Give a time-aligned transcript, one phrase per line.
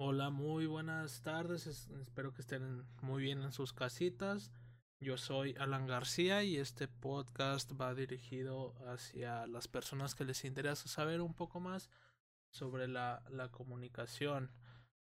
[0.00, 1.66] Hola, muy buenas tardes.
[1.66, 4.52] espero que estén muy bien en sus casitas.
[5.00, 10.86] Yo soy Alan García y este podcast va dirigido hacia las personas que les interesa
[10.86, 11.90] saber un poco más
[12.52, 14.52] sobre la, la comunicación.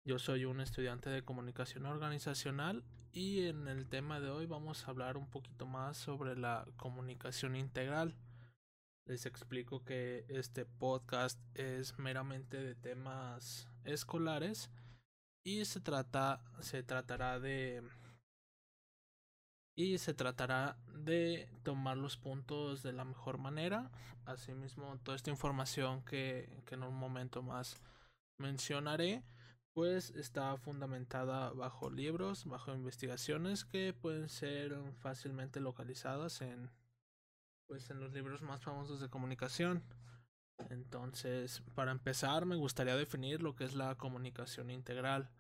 [0.07, 2.83] Yo soy un estudiante de comunicación organizacional
[3.13, 7.57] y en el tema de hoy vamos a hablar un poquito más sobre la comunicación
[7.57, 8.17] integral.
[9.05, 14.71] Les explico que este podcast es meramente de temas escolares
[15.45, 17.83] y se trata se tratará de
[19.79, 23.93] y se tratará de tomar los puntos de la mejor manera.
[24.25, 27.77] Asimismo, toda esta información que, en un momento más
[28.39, 29.23] mencionaré,
[29.75, 36.73] pues está fundamentada bajo libros, bajo investigaciones que pueden ser fácilmente localizadas en
[37.69, 39.85] pues en los libros más famosos de comunicación.
[40.71, 45.31] Entonces, para empezar, me gustaría definir lo que es la comunicación integral.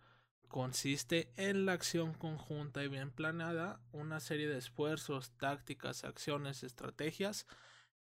[0.48, 7.46] Consiste en la acción conjunta y bien planeada, una serie de esfuerzos, tácticas, acciones, estrategias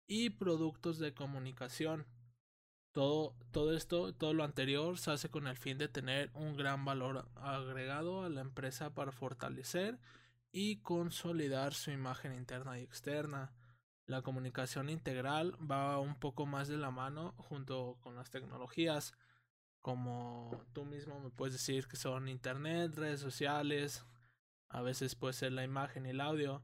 [0.06, 2.06] y productos de comunicación.
[2.92, 6.84] Todo, todo esto, todo lo anterior se hace con el fin de tener un gran
[6.84, 9.98] valor agregado a la empresa para fortalecer
[10.52, 13.52] y consolidar su imagen interna y externa
[14.06, 19.14] la comunicación integral va un poco más de la mano junto con las tecnologías,
[19.82, 24.04] como tú mismo me puedes decir que son internet, redes sociales,
[24.68, 26.62] a veces puede ser la imagen y el audio.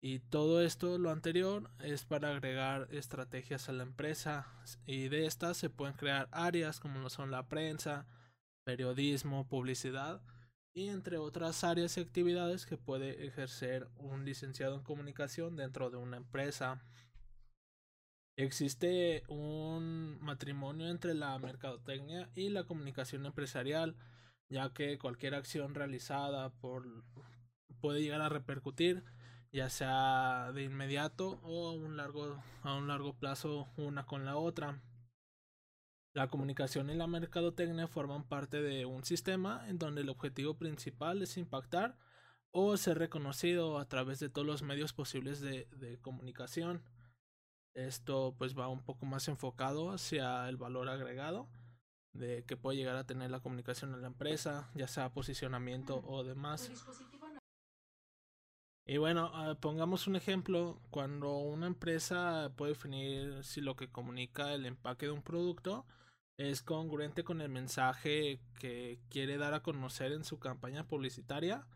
[0.00, 4.46] Y todo esto, lo anterior, es para agregar estrategias a la empresa
[4.84, 8.06] y de estas se pueden crear áreas como lo son la prensa,
[8.64, 10.22] periodismo, publicidad
[10.74, 15.98] y entre otras áreas y actividades que puede ejercer un licenciado en comunicación dentro de
[15.98, 16.82] una empresa.
[18.36, 23.96] Existe un matrimonio entre la mercadotecnia y la comunicación empresarial,
[24.48, 27.04] ya que cualquier acción realizada por
[27.80, 29.04] puede llegar a repercutir
[29.52, 34.36] ya sea de inmediato o a un largo a un largo plazo una con la
[34.36, 34.80] otra.
[36.14, 41.22] La comunicación y la mercadotecnia forman parte de un sistema en donde el objetivo principal
[41.22, 41.96] es impactar
[42.50, 46.82] o ser reconocido a través de todos los medios posibles de, de comunicación.
[47.74, 51.48] Esto pues va un poco más enfocado hacia el valor agregado
[52.12, 56.24] de que puede llegar a tener la comunicación en la empresa, ya sea posicionamiento o
[56.24, 56.70] demás.
[58.84, 64.52] Y bueno, ah, pongamos un ejemplo, cuando una empresa puede definir si lo que comunica
[64.52, 65.86] el empaque de un producto
[66.36, 71.66] es congruente con el mensaje que quiere dar a conocer en su campaña publicitaria,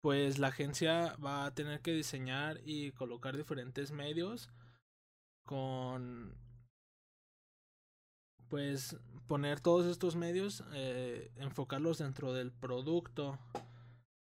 [0.00, 4.50] pues la agencia va a tener que diseñar y colocar diferentes medios
[5.44, 6.34] con
[8.48, 8.96] pues
[9.28, 13.38] poner todos estos medios eh, enfocarlos dentro del producto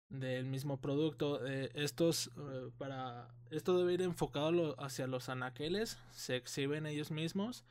[0.09, 1.45] del mismo producto.
[1.47, 7.65] Eh, estos eh, para esto debe ir enfocado hacia los anaqueles se exhiben ellos mismos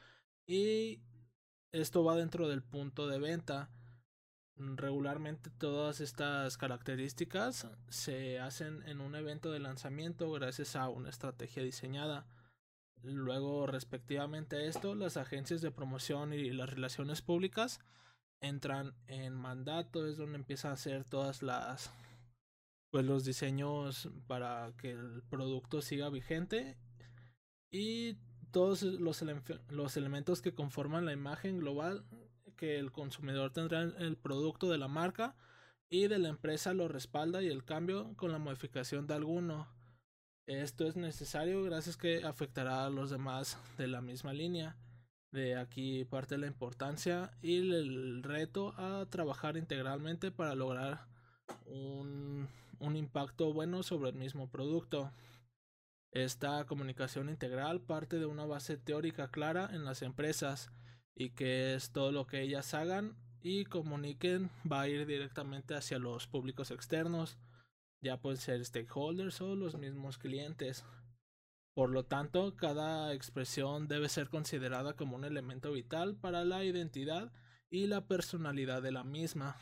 [0.47, 1.01] y
[1.73, 3.71] esto va dentro del punto de venta.
[4.57, 11.63] Regularmente todas estas características se hacen en un evento de lanzamiento gracias a una estrategia
[11.63, 12.27] diseñada.
[13.03, 17.81] Luego, respectivamente a esto, las agencias de promoción y las relaciones públicas
[18.43, 21.91] entran en mandato, es donde empiezan a hacer todas las
[22.91, 26.77] pues los diseños para que el producto siga vigente
[27.71, 28.17] y
[28.51, 29.25] todos los,
[29.69, 32.05] los elementos que conforman la imagen global
[32.57, 35.35] que el consumidor tendrá en el producto de la marca
[35.89, 39.67] y de la empresa lo respalda y el cambio con la modificación de alguno.
[40.47, 44.77] Esto es necesario gracias que afectará a los demás de la misma línea.
[45.33, 51.07] De aquí parte la importancia y el reto a trabajar integralmente para lograr
[51.67, 52.49] un,
[52.81, 55.13] un impacto bueno sobre el mismo producto.
[56.13, 60.73] Esta comunicación integral parte de una base teórica clara en las empresas
[61.15, 65.99] y que es todo lo que ellas hagan y comuniquen va a ir directamente hacia
[65.99, 67.39] los públicos externos,
[68.03, 70.85] ya pueden ser stakeholders o los mismos clientes.
[71.75, 77.33] Por lo tanto, cada expresión debe ser considerada como un elemento vital para la identidad
[77.71, 79.57] y la personalidad de la misma.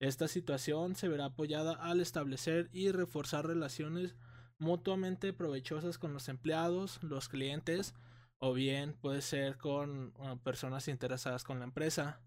[0.00, 4.16] Esta situación se verá apoyada al establecer y reforzar relaciones
[4.58, 7.94] mutuamente provechosas con los empleados, los clientes
[8.38, 10.12] o bien puede ser con
[10.44, 12.20] personas interesadas con la empresa.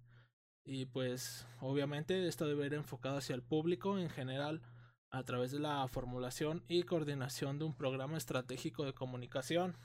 [0.64, 4.62] Y pues obviamente esto debe ir enfocado hacia el público en general
[5.10, 9.76] a través de la formulación y coordinación de un programa estratégico de comunicación.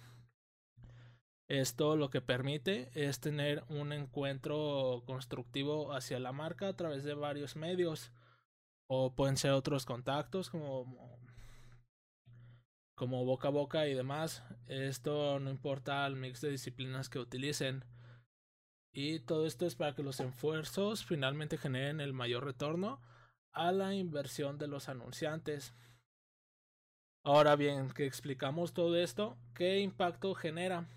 [1.49, 7.15] Esto lo que permite es tener un encuentro constructivo hacia la marca a través de
[7.15, 8.13] varios medios
[8.89, 11.19] o pueden ser otros contactos como
[12.97, 14.43] como boca a boca y demás.
[14.67, 17.85] Esto no importa el mix de disciplinas que utilicen.
[18.93, 23.01] Y todo esto es para que los esfuerzos finalmente generen el mayor retorno
[23.53, 25.75] a la inversión de los anunciantes.
[27.23, 30.89] Ahora bien, que explicamos todo esto, ¿qué impacto genera?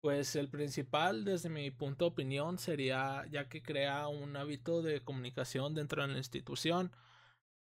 [0.00, 5.02] Pues el principal, desde mi punto de opinión, sería ya que crea un hábito de
[5.02, 6.92] comunicación dentro de la institución.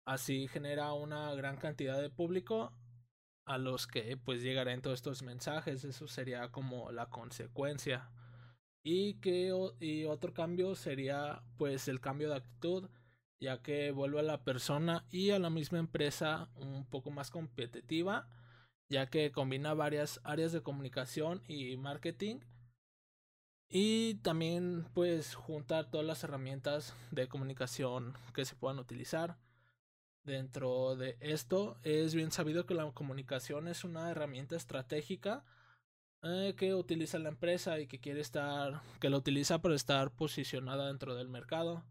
[0.05, 2.73] Así genera una gran cantidad de público
[3.47, 5.85] a los que pues llegarán todos estos mensajes.
[5.85, 8.11] Eso sería como la consecuencia.
[8.83, 12.91] Y que y otro cambio sería pues el cambio de actitud,
[13.41, 18.29] ya que vuelve a la persona y a la misma empresa un poco más competitiva
[18.89, 22.41] ya que combina varias áreas de comunicación y marketing
[23.69, 29.37] y también pues juntar todas las herramientas de comunicación que se puedan utilizar.
[30.25, 35.45] Dentro de esto es bien sabido que la comunicación es una herramienta estratégica
[36.23, 40.87] eh, que utiliza la empresa y que quiere estar, que la utiliza para estar posicionada
[40.87, 41.85] dentro del mercado.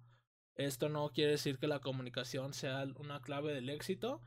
[0.56, 4.20] Esto no quiere decir que la comunicación sea una clave del éxito,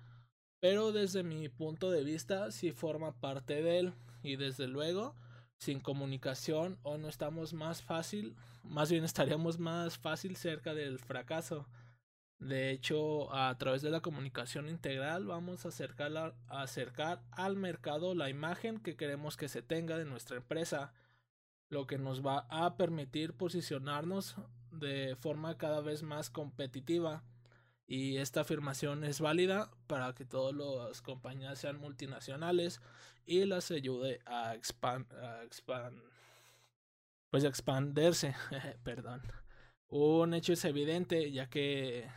[0.60, 5.16] pero desde mi punto de vista sí forma parte de él y desde luego
[5.58, 11.66] sin comunicación o no estamos más fácil, más bien estaríamos más fácil cerca del fracaso.
[12.38, 18.78] De hecho, a través de la comunicación integral vamos a acercar, al mercado la imagen
[18.78, 20.92] que queremos que se tenga de nuestra empresa,
[21.70, 24.36] lo que nos va a permitir posicionarnos
[24.70, 27.24] de forma cada vez más competitiva
[27.86, 32.80] y esta afirmación es válida para que todas las compañías sean multinacionales
[33.24, 35.06] y las ayude a, expand,
[37.30, 38.34] pues a expandirse.
[38.84, 39.22] Perdón.
[39.88, 42.08] Un hecho es evidente ya que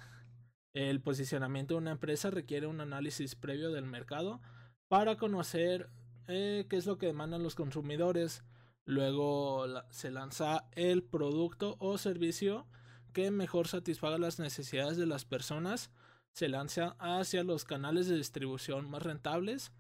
[0.73, 4.41] el posicionamiento de una empresa requiere un análisis previo del mercado
[4.87, 5.89] para conocer
[6.27, 8.43] eh, qué es lo que demandan los consumidores.
[8.85, 12.67] Luego se lanza el producto o servicio
[13.13, 15.91] que mejor satisfaga las necesidades de las personas,
[16.31, 19.71] se lanza hacia los canales de distribución más rentables.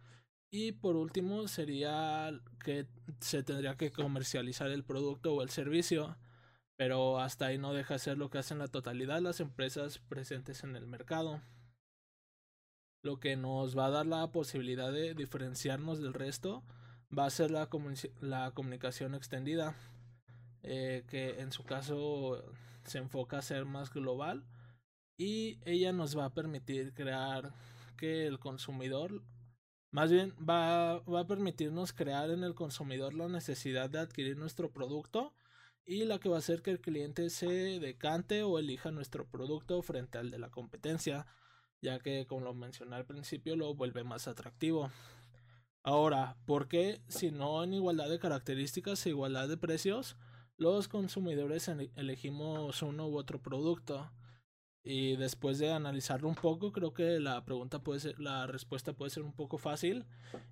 [0.51, 2.31] Y por último sería
[2.63, 2.87] que
[3.19, 6.17] se tendría que comercializar el producto o el servicio,
[6.79, 10.63] pero hasta ahí no deja de ser lo que hacen la totalidad las empresas presentes
[10.63, 11.41] en el mercado.
[13.03, 16.63] Lo que nos va a dar la posibilidad de diferenciarnos del resto
[17.15, 17.67] va a ser la,
[18.21, 19.75] la comunicación extendida,
[20.63, 22.45] eh, que en su caso
[22.85, 24.45] se enfoca a ser más global
[25.17, 27.53] y ella nos va a permitir crear
[27.97, 29.21] que el consumidor,
[29.91, 34.71] más bien va, va a permitirnos crear en el consumidor la necesidad de adquirir nuestro
[34.71, 35.33] producto
[35.85, 39.81] y la que va a hacer que el cliente se decante o elija nuestro producto
[39.81, 41.25] frente al de la competencia,
[41.81, 44.91] ya que como lo mencioné al principio lo vuelve más atractivo.
[45.83, 50.17] Ahora, ¿por qué si no en igualdad de características e igualdad de precios?
[50.59, 54.11] los consumidores elegimos uno u otro producto
[54.83, 59.09] y después de analizarlo un poco creo que la pregunta puede ser la respuesta puede
[59.09, 60.05] ser un poco fácil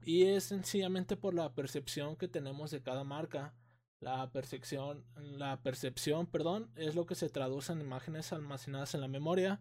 [0.06, 3.54] y es sencillamente por la percepción que tenemos de cada marca
[4.00, 9.08] la percepción la percepción perdón es lo que se traduce en imágenes almacenadas en la
[9.08, 9.60] memoria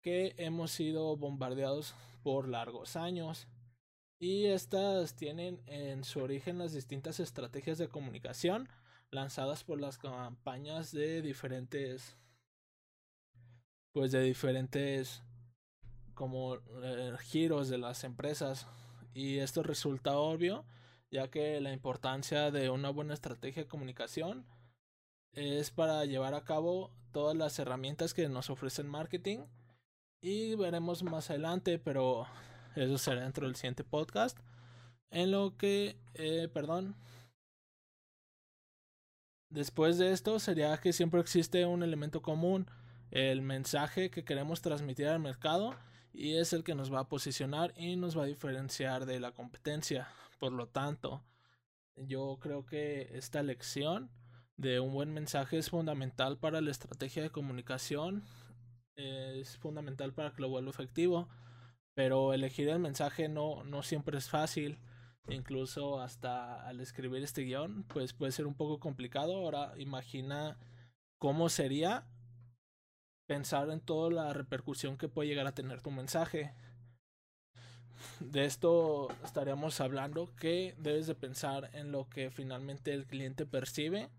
[0.00, 3.48] que hemos sido bombardeados por largos años.
[4.18, 8.68] Y estas tienen en su origen las distintas estrategias de comunicación
[9.10, 12.16] lanzadas por las campañas de diferentes
[13.92, 15.22] pues de diferentes
[16.14, 18.66] como eh, giros de las empresas.
[19.14, 20.64] Y esto resulta obvio
[21.14, 24.44] ya que la importancia de una buena estrategia de comunicación
[25.30, 29.38] es para llevar a cabo todas las herramientas que nos ofrecen marketing
[30.20, 32.26] y veremos más adelante pero
[32.74, 34.36] eso será dentro del siguiente podcast
[35.10, 36.96] en lo que eh, perdón
[39.50, 42.66] Después de esto sería que siempre existe un elemento común,
[43.12, 45.76] el mensaje que queremos transmitir al mercado
[46.12, 49.30] y es el que nos va a posicionar y nos va a diferenciar de la
[49.30, 50.08] competencia.
[50.44, 51.24] Por lo tanto,
[51.96, 54.10] yo creo que esta lección
[54.58, 58.24] de un buen mensaje es fundamental para la estrategia de comunicación,
[58.94, 61.30] es fundamental para que lo vuelva efectivo,
[61.94, 64.80] pero elegir el mensaje no, no siempre es fácil
[65.28, 69.36] incluso hasta al escribir este guion, pues puede ser un poco complicado.
[69.36, 70.58] Ahora imagina
[71.16, 72.06] cómo sería
[73.26, 76.52] pensar en toda la repercusión que puede llegar a tener tu mensaje.
[78.20, 84.10] De esto estaríamos hablando que debes de pensar en lo que finalmente el cliente percibe,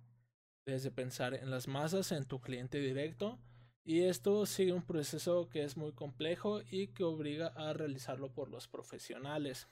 [0.65, 3.39] debes de pensar en las masas, en tu cliente directo,
[3.83, 8.49] y esto sigue un proceso que es muy complejo y que obliga a realizarlo por
[8.49, 9.67] los profesionales.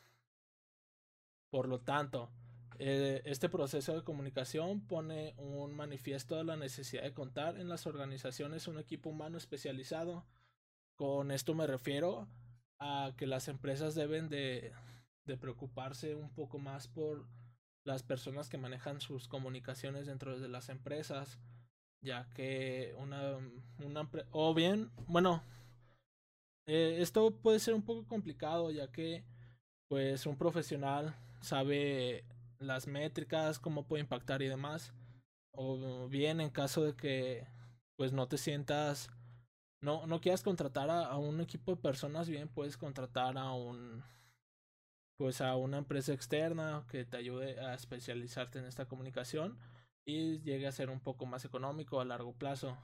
[1.50, 2.29] Por lo tanto,
[2.77, 7.88] eh, este proceso de comunicación pone un manifiesto de la necesidad de contar en las
[7.88, 10.25] organizaciones un equipo humano especializado.
[10.96, 12.27] Con esto me refiero a
[13.17, 14.71] que las empresas deben de,
[15.25, 17.25] de preocuparse un poco más por
[17.85, 21.39] las personas que manejan sus comunicaciones dentro de las empresas,
[22.01, 23.37] ya que una,
[23.79, 25.43] una o bien, bueno,
[26.65, 29.23] eh, esto puede ser un poco complicado, ya que
[29.89, 32.25] pues un profesional sabe
[32.59, 34.93] las métricas, cómo puede impactar y demás.
[35.51, 37.45] O bien en caso de que
[37.95, 39.09] pues no te sientas,
[39.83, 44.01] no, no quieras contratar a, un equipo de personas, bien puedes contratar a un
[45.17, 49.57] pues a una empresa externa que te ayude a especializarte en esta comunicación
[50.05, 52.77] y llegue a ser un poco más económico a largo plazo.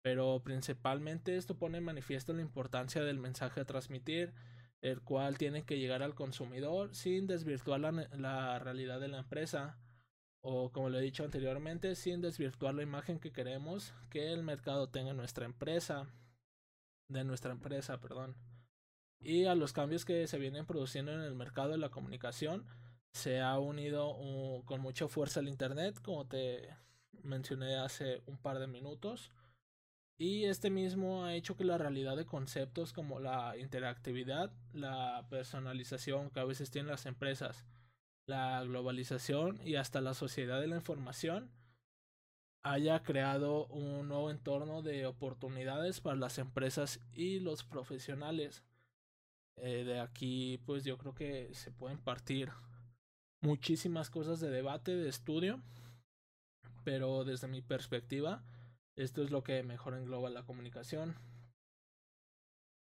[0.00, 4.32] Pero principalmente esto pone en manifiesto la importancia del mensaje a transmitir
[4.80, 9.76] el cual tiene que llegar al consumidor sin desvirtuar la, la, realidad de la empresa
[10.40, 14.88] o como lo he dicho anteriormente sin desvirtuar la imagen que queremos que el mercado
[14.88, 16.06] tenga nuestra empresa
[17.08, 18.36] de nuestra empresa perdón.
[19.20, 22.66] Y a los cambios que se vienen produciendo en el mercado de la comunicación
[23.12, 24.16] se ha unido
[24.64, 26.68] con mucha fuerza el internet como te
[27.22, 29.32] mencioné hace un par de minutos.
[30.20, 36.30] Y este mismo ha hecho que la realidad de conceptos como la interactividad, la personalización
[36.30, 37.64] que a veces tienen las empresas,
[38.26, 41.52] la globalización y hasta la sociedad de la información
[42.62, 48.64] haya creado un nuevo entorno de oportunidades para las empresas y los profesionales.
[49.56, 52.50] Eh, de aquí pues yo creo que se pueden partir
[53.40, 55.60] muchísimas cosas de debate, de estudio,
[56.84, 58.42] pero desde mi perspectiva,
[58.96, 61.16] esto es lo que mejor engloba la comunicación.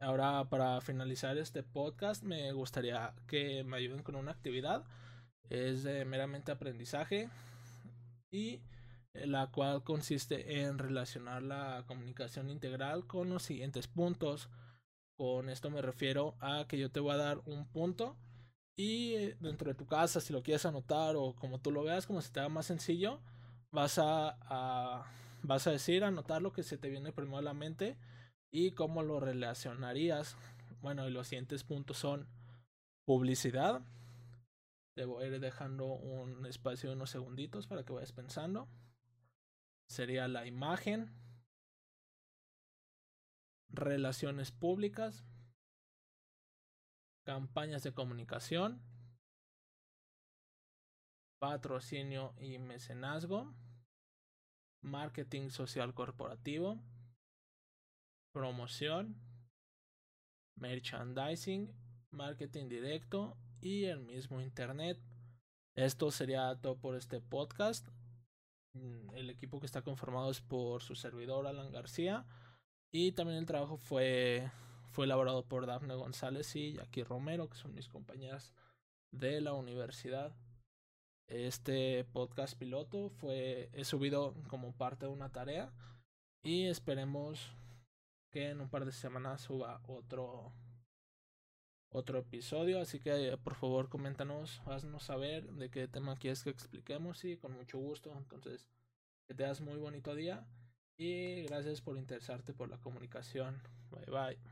[0.01, 4.85] Ahora, para finalizar este podcast, me gustaría que me ayuden con una actividad.
[5.49, 7.29] Es de meramente aprendizaje
[8.33, 8.61] y
[9.15, 14.49] la cual consiste en relacionar la comunicación integral con los siguientes puntos.
[15.17, 18.17] Con esto me refiero a que yo te voy a dar un punto
[18.77, 22.23] y dentro de tu casa, si lo quieres anotar o como tú lo veas, como
[22.23, 23.21] se te haga más sencillo,
[23.71, 25.05] vas a, a
[25.43, 27.97] vas a decir, anotar lo que se te viene primero a la mente
[28.51, 30.37] y cómo lo relacionarías.
[30.81, 32.29] Bueno, y los siguientes puntos son
[33.05, 33.83] publicidad.
[34.95, 38.69] Te voy a ir dejando un espacio de unos segunditos para que vayas pensando.
[39.93, 41.15] Sería la imagen.
[43.69, 45.25] Relaciones públicas.
[47.27, 48.83] Campañas de comunicación.
[51.39, 53.55] Patrocinio y mecenazgo
[54.83, 56.83] marketing social corporativo,
[58.33, 59.17] promoción,
[60.57, 61.73] merchandising,
[62.11, 64.99] marketing directo y el mismo internet.
[65.77, 67.89] Esto sería todo por este podcast.
[68.75, 72.25] Mm, el equipo que está conformado es por su servidor Alan García
[72.91, 74.51] y también el trabajo fue
[74.93, 78.53] fue elaborado por Dafne González y Jackie Romero, que son mis compañeras
[79.11, 80.37] de la universidad.
[81.29, 85.73] Este podcast piloto fue es subido como parte de una tarea
[86.43, 87.55] y esperemos
[88.31, 90.53] que en un par de semanas suba otro
[91.93, 97.25] otro episodio, así que por favor coméntanos, haznos saber de qué tema quieres que expliquemos
[97.25, 98.13] y con mucho gusto.
[98.17, 98.67] Entonces,
[99.27, 100.47] que te das muy bonito día
[100.97, 103.61] y gracias por interesarte por la comunicación.
[103.91, 104.52] Bye bye.